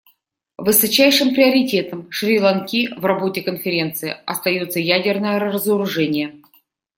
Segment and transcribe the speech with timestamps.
[0.57, 6.41] Высочайшим приоритетом Шри-Ланки в работе Конференции остается ядерное разоружение.